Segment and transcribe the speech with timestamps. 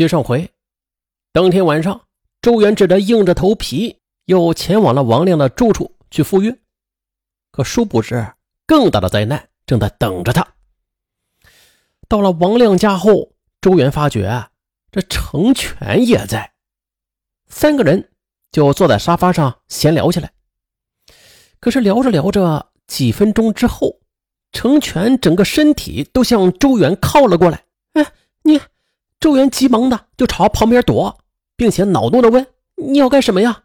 [0.00, 0.50] 接上回，
[1.30, 2.06] 当天晚上，
[2.40, 6.58] 周元只得硬着头皮又前往了王亮的住处去赴约。
[7.50, 8.26] 可殊不知，
[8.66, 10.54] 更大的灾难正在等着他。
[12.08, 14.48] 到了王亮家后，周元发觉
[14.90, 16.54] 这成全也在，
[17.48, 18.10] 三个人
[18.50, 20.32] 就坐在沙发上闲聊起来。
[21.60, 24.00] 可是聊着聊着，几分钟之后，
[24.50, 27.66] 成全整个身体都向周元靠了过来。
[27.92, 28.12] 哎，
[28.44, 28.58] 你！
[29.20, 31.20] 周元急忙的就朝旁边躲，
[31.54, 33.64] 并且恼怒的问：“你要干什么呀？”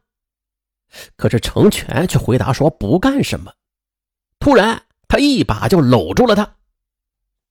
[1.16, 3.54] 可是成全却回答说：“不干什么。”
[4.38, 6.56] 突然，他一把就搂住了他。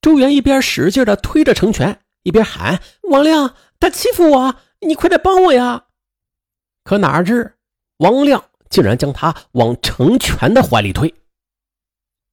[0.03, 5.87] 周元一边使劲的推着成全，一边喊：“王亮，他欺负我，你快点帮我呀！”
[6.85, 7.57] 可哪知
[7.97, 11.15] 王亮竟然将他往成全的怀里推。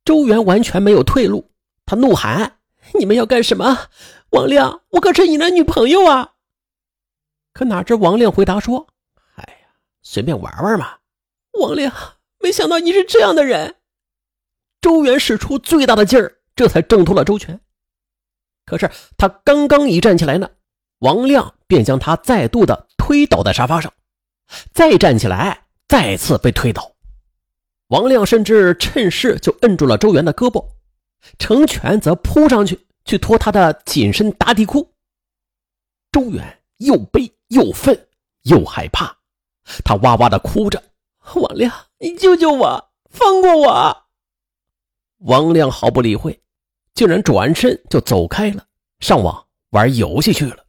[0.03, 1.49] 周元完全没有退路，
[1.85, 2.57] 他怒喊
[2.99, 3.87] ：“你们要干什么？
[4.31, 6.33] 王亮，我可是你的女朋友啊！”
[7.53, 8.87] 可哪知王亮回答说
[9.35, 9.69] ：“哎呀，
[10.01, 10.97] 随便玩玩嘛。”
[11.59, 11.93] 王亮，
[12.39, 13.75] 没想到你是这样的人。
[14.81, 16.39] 周元使出最大的劲儿。
[16.53, 17.59] 这才挣脱了周全，
[18.65, 20.49] 可是他刚刚一站起来呢，
[20.99, 23.91] 王亮便将他再度的推倒在沙发上，
[24.73, 26.91] 再站起来，再次被推倒。
[27.87, 30.73] 王亮甚至趁势就摁住了周元的胳膊，
[31.39, 34.93] 成全则扑上去去脱他的紧身打底裤。
[36.11, 38.07] 周元又悲又愤
[38.43, 39.15] 又害怕，
[39.83, 40.83] 他哇哇的哭着
[41.35, 44.03] ：“王亮，你救救我，放过我！”
[45.19, 46.37] 王亮毫不理会。
[46.93, 48.67] 竟然转身就走开了，
[48.99, 50.65] 上网玩游戏去了。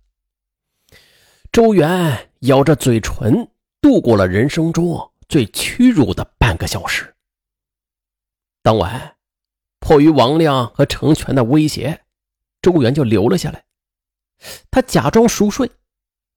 [1.51, 7.13] 周元咬着嘴唇，度过了人生中最屈辱的半个小时。
[8.63, 9.17] 当晚，
[9.81, 12.05] 迫于王亮和程全的威胁，
[12.63, 13.65] 周元就留了下来。
[14.71, 15.71] 他假装熟睡，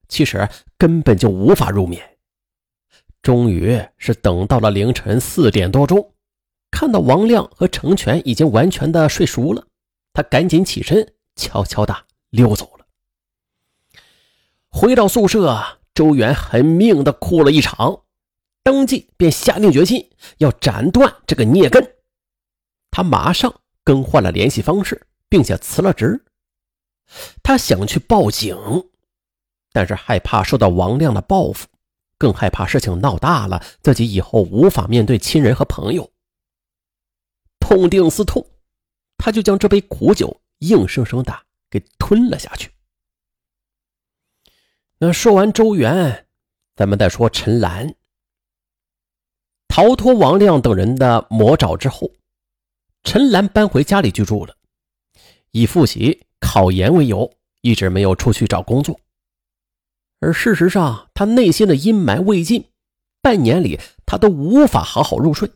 [0.09, 2.17] 其实根本就无法入眠。
[3.21, 6.13] 终于是等到了凌晨四点多钟，
[6.69, 9.65] 看到王亮和程全已经完全的睡熟了。
[10.13, 12.85] 他赶紧起身，悄悄的溜走了。
[14.69, 18.03] 回到宿舍，周元狠命的哭了一场，
[18.61, 21.95] 当即便下定决心要斩断这个孽根。
[22.91, 26.25] 他马上更换了联系方式，并且辞了职。
[27.43, 28.57] 他想去报警，
[29.71, 31.67] 但是害怕受到王亮的报复，
[32.17, 36.11] 更害怕事情闹大了，自己以后无法面对亲人和朋友。
[37.59, 38.45] 痛定思痛。
[39.17, 41.33] 他就将这杯苦酒硬生生的
[41.69, 42.69] 给吞了下去。
[44.97, 46.27] 那说完周元，
[46.75, 47.95] 咱们再说陈兰。
[49.69, 52.11] 逃脱王亮等人的魔爪之后，
[53.03, 54.54] 陈兰搬回家里居住了，
[55.55, 58.99] 以复习考研为由，一直没有出去找工作。
[60.19, 62.65] 而事实上，他内心的阴霾未尽，
[63.21, 65.49] 半年里他都无法好好入睡，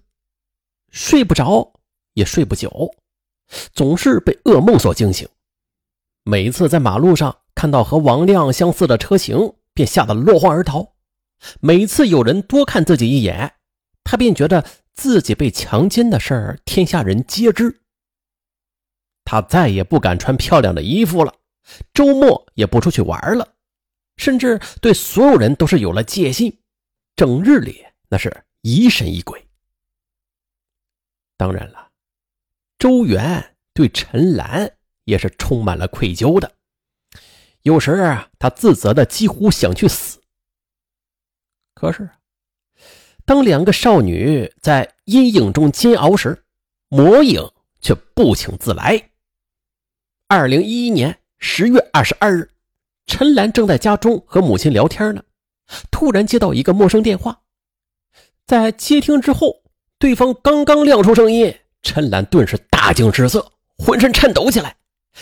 [0.90, 1.74] 睡不着
[2.14, 2.96] 也睡不久。
[3.74, 5.28] 总是被噩梦所惊醒，
[6.24, 10.94] 每次在马路上看到和王亮相似的车型，便吓得落荒而逃。
[11.60, 13.56] 每次有人多看自己一眼，
[14.06, 17.82] 他便觉得自己被强奸的事儿天下人皆知。
[19.32, 21.32] 他再也不敢穿漂亮的衣服了，
[21.94, 23.48] 周末也不出去玩了，
[24.18, 26.60] 甚至对所有人都是有了戒心，
[27.16, 29.48] 整日里那是疑神疑鬼。
[31.38, 31.92] 当然了。
[32.80, 36.52] 周元对陈兰也是充满了愧疚的，
[37.62, 40.20] 有时啊，他自责的几乎想去死。
[41.76, 42.10] 可是，
[43.26, 46.46] 当两个少女在阴影中煎熬时，
[46.88, 47.48] 魔影
[47.80, 49.09] 却不请自来。
[50.32, 52.52] 二零一一年十月二十二日，
[53.08, 55.24] 陈兰正在家中和母亲聊天呢，
[55.90, 57.40] 突然接到一个陌生电话，
[58.46, 59.64] 在接听之后，
[59.98, 61.58] 对方刚刚亮出声音。
[61.82, 64.76] 陈兰顿时大惊失色，浑身颤抖起来，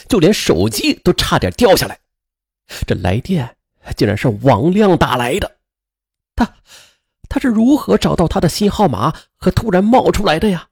[0.10, 1.98] 就连手机都差点掉下来。
[2.86, 3.56] 这来电
[3.96, 5.50] 竟然是王亮打来的，
[6.36, 6.54] 他
[7.30, 10.68] 他是如何找到他的新号码和突然冒出来的呀？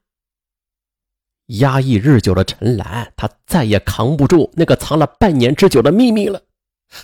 [1.46, 6.42] 压抑日久的陈兰，她再也扛不住那个藏了半年之久的秘密了。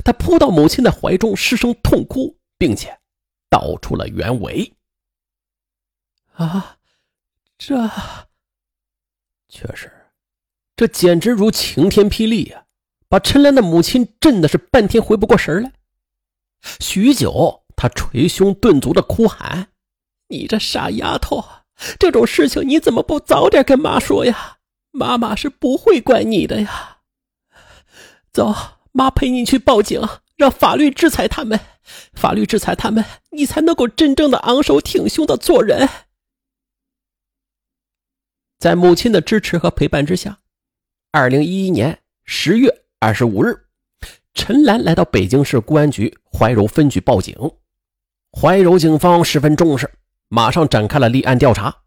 [0.04, 2.98] 她扑到母亲的怀中，失声痛哭，并且
[3.48, 4.72] 道出了原委。
[6.34, 6.78] 啊，
[7.58, 7.90] 这……
[9.48, 9.92] 确实，
[10.74, 12.64] 这简直如晴天霹雳呀！
[13.08, 15.72] 把陈兰的母亲震的是半天回不过神来。
[16.80, 19.72] 许久，他捶胸顿足的哭喊
[20.28, 21.44] ：“你这傻丫头，
[21.99, 24.58] 这种事情你怎么不早点跟妈说呀？
[24.90, 26.99] 妈妈是不会怪你的呀！
[28.31, 28.55] 走，
[28.93, 30.00] 妈陪你去报警，
[30.37, 31.58] 让法律制裁他们，
[32.12, 35.88] 法律制裁他们，你才能够真正的昂首挺胸的做人。
[38.58, 40.38] 在母亲的支持和陪伴之下，
[41.11, 43.67] 二零一一年十月二十五日，
[44.34, 47.34] 陈兰来到北京市公安局怀柔分局报警。
[48.31, 49.90] 怀柔警方十分重视，
[50.34, 51.82] 马上展开了立案调查。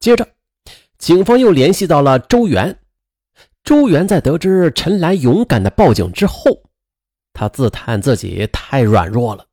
[0.00, 0.28] 接着，
[0.98, 2.76] 警方又联系到了周元。
[3.62, 6.64] 周元在得知陈兰勇敢的报警之后，
[7.32, 9.46] 他自叹自己太软弱了。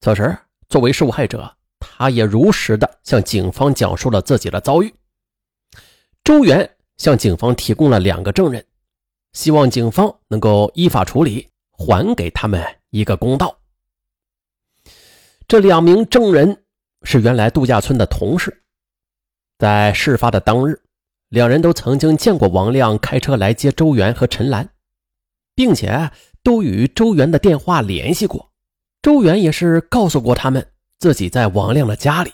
[0.00, 0.36] 此时，
[0.68, 4.92] 作为受害者，他也如实的向警方讲述了自己的遭遇。
[6.24, 8.66] 周元向警方提供了两个证人，
[9.34, 12.60] 希望警方能够依法处理，还给他们
[12.90, 13.56] 一个公道。
[15.46, 16.64] 这两名证人
[17.02, 18.62] 是原来度假村的同事，
[19.58, 20.80] 在事发的当日，
[21.28, 24.68] 两人都曾经见过王亮开车来接周元和陈兰，
[25.54, 26.10] 并且
[26.42, 28.50] 都与周元的电话联系过。
[29.02, 30.66] 周元也是告诉过他们
[30.98, 32.32] 自己在王亮的家里。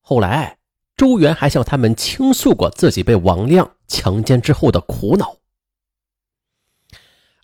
[0.00, 0.56] 后来。
[0.96, 5.36] 周元还向他们倾诉过自己被王亮强奸之后的苦恼。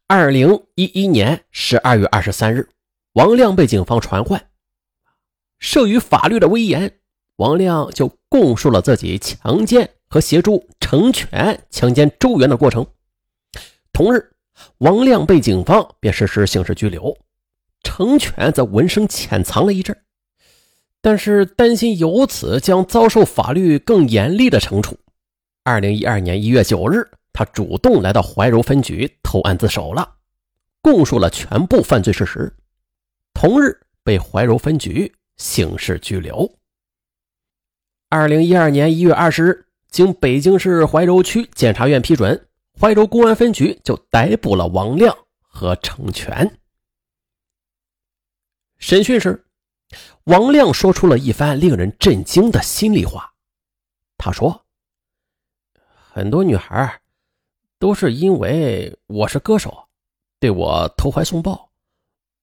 [0.06, 2.70] 二零一一年十二月二十三日，
[3.12, 4.42] 王亮被警方传唤，
[5.62, 6.98] 慑于法律的威严，
[7.36, 12.84] 王亮就供述了自己强奸和协助成全强奸周元的过程。
[13.92, 14.32] 同日，
[14.78, 17.16] 王亮被警方便实施刑事拘留，
[17.84, 19.96] 成全则闻声潜藏了一阵。
[21.00, 24.98] 但是担心由此将遭受法律更严厉的惩处。
[25.64, 30.16] 二零一二年一月九日，他主动来到怀柔分局投案自首了，
[30.80, 32.52] 供述了全部犯罪事实。
[33.32, 36.58] 同日被怀柔分局刑事拘留。
[38.08, 42.48] 二零一二年一月二十日，经北京市怀柔区检察院批准，
[42.80, 46.58] 怀柔公安分局就逮捕了王亮和程全。
[48.78, 49.44] 审讯时。
[50.24, 53.34] 王亮说出了一番令人震惊的心里话。
[54.16, 54.64] 他说
[55.84, 57.02] ：“很多女孩
[57.78, 59.88] 都是因为我是歌手，
[60.38, 61.70] 对我投怀送抱，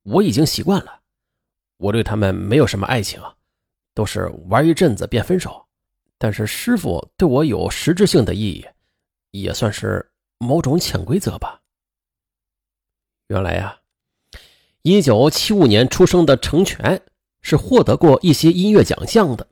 [0.03, 0.98] 我已经习惯了。
[1.79, 3.19] 我对他们没有什么爱情，
[3.95, 5.65] 都是玩一阵子便分手。
[6.19, 8.65] 但是师傅对我有实质性的意义，
[9.31, 11.59] 也算是某种潜规则吧。
[13.27, 13.75] 原来呀，
[14.83, 17.01] 一九七五年出生的成全。”
[17.41, 19.47] 是获得过一些音乐奖项的，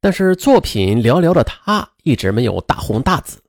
[0.00, 3.42] 但是作品寥寥的他一直没有大红大紫。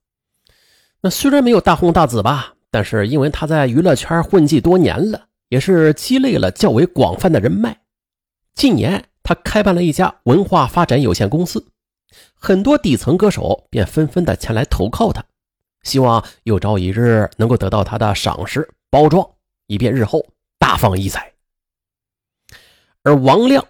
[1.00, 7.80] 那虽然没有大红大紫吧，但是因为他在娱乐圈混迹多年了，也是积累了较为广泛的人脉。
[8.57, 11.68] 近年他开办了一家文化发展有限公司，
[12.33, 15.24] 很多底层歌手便纷纷的前来投靠他，
[15.83, 19.30] 希望有朝一日能够得到他的赏识包装，
[19.68, 20.25] 以便日后
[20.57, 21.33] 大放异彩。
[23.04, 23.63] 而王亮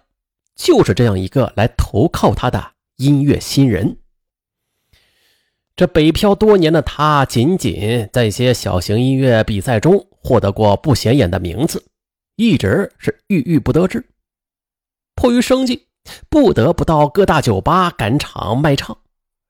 [0.56, 3.98] 就是这样一个来投靠他的音乐新人。
[5.76, 11.84] 这北漂多年的他，仅仅在一些小型音乐比赛中获得过不显眼的名次，
[12.36, 14.02] 一直是郁郁不得志。
[15.18, 15.88] 迫于生计，
[16.30, 18.96] 不得不到各大酒吧赶场卖唱，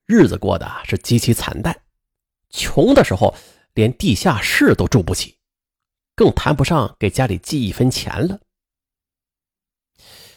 [0.07, 1.83] 日子过得是极其惨淡。
[2.49, 3.35] 穷的时候，
[3.75, 5.37] 连地下室都住不起，
[6.17, 8.41] 更谈不上给家里寄一分钱了。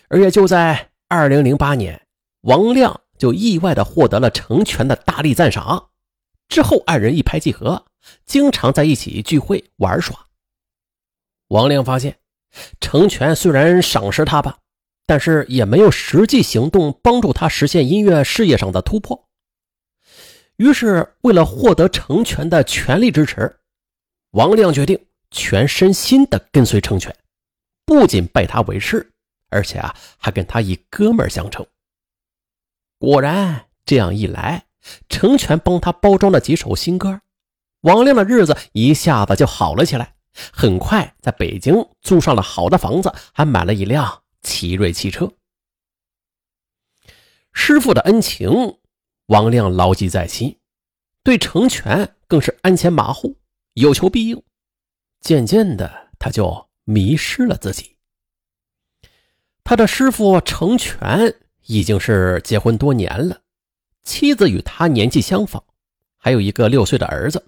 [0.09, 2.05] 而也就在二零零八年，
[2.41, 5.91] 王亮就意外的获得了成全的大力赞赏。
[6.49, 7.85] 之后，二人一拍即合，
[8.25, 10.27] 经常在一起聚会玩耍。
[11.47, 12.19] 王亮发现，
[12.81, 14.57] 成全虽然赏识他吧，
[15.11, 19.27] 但是也没有实际行动帮助他实现音乐事业上的突破。
[20.55, 23.57] 于是，为了获得成全的全力支持，
[24.29, 24.97] 王亮决定
[25.29, 27.13] 全身心的跟随成全，
[27.85, 29.11] 不仅拜他为师。
[29.49, 31.67] 而且啊，还跟他以哥们相称。
[32.97, 34.63] 果然，这样一来，
[35.09, 37.19] 成全帮他包装了几首新歌，
[37.81, 40.13] 王亮的日子一下子就好了起来。
[40.53, 45.31] 很快，在北京租上了好的房子，还买了一辆奇瑞汽车。
[47.53, 48.49] 师傅的恩情，
[49.27, 50.57] 王亮牢记在心，
[51.23, 53.35] 对成全更是鞍前马后，
[53.73, 54.41] 有求必应。
[55.19, 57.97] 渐渐的，他就迷失了自己。
[59.63, 61.35] 他的师傅成全
[61.67, 63.41] 已经是结婚多年了，
[64.03, 65.63] 妻子与他年纪相仿，
[66.17, 67.45] 还有一个六岁的儿子。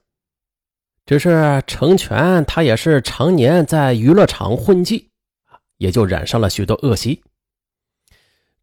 [1.05, 5.09] 只是成全他也是常年在娱乐场混迹，
[5.77, 7.23] 也就染上了许多恶习。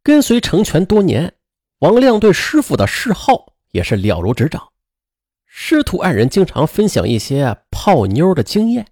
[0.02, 1.35] 跟随成全多年，
[1.81, 4.71] 王亮对师傅的嗜好也是了如指掌，
[5.47, 8.87] 师徒二人经常分享一些泡妞的经验。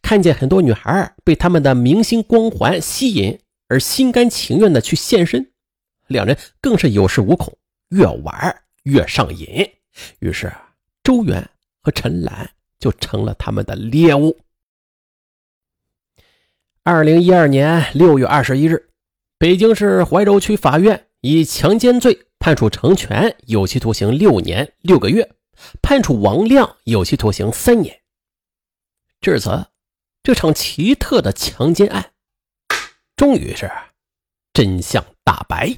[0.00, 5.50] 看见很多女孩被他们的明星光环吸引，而心甘情愿的去献身，
[6.06, 9.68] 两人更是有恃无恐，越玩越上瘾。
[10.20, 10.52] 于是，
[11.02, 11.50] 周元
[11.80, 12.48] 和陈兰
[12.78, 14.38] 就成了他们的猎物。
[16.86, 18.90] 二零一二年六月二十一日，
[19.38, 25.34] 北京市怀柔区法院以强奸罪判处成全有期徒刑六年六个月，
[25.80, 28.02] 判处王亮有期徒刑三年。
[29.22, 29.68] 至此，
[30.22, 32.10] 这场奇特的强奸案
[33.16, 33.70] 终于是
[34.52, 35.74] 真相大白。